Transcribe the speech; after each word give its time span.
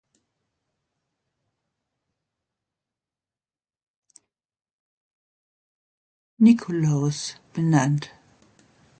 Nikolaus, 6.43 7.39
benannt. 7.53 8.03